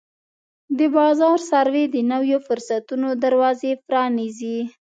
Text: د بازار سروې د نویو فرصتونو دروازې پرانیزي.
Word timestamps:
د 0.77 0.79
بازار 0.95 1.37
سروې 1.49 1.85
د 1.91 1.95
نویو 2.11 2.37
فرصتونو 2.47 3.07
دروازې 3.23 3.71
پرانیزي. 3.87 4.59